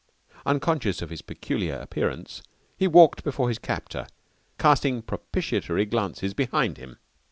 [0.47, 2.41] Unconscious of his peculiar appearance,
[2.75, 4.07] he walked before his captor,
[4.57, 6.97] casting propitiatory glances behind him.